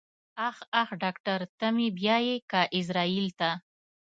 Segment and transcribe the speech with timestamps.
[0.47, 3.49] اخ اخ ډاکټر ته مې بيايې که ايزرايل ته.